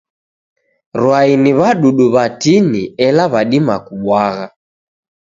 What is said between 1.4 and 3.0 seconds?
ni w'adudu w'atini